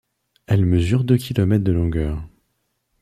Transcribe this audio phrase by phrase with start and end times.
[0.47, 2.27] Elle mesure deux kilomètres de longueur.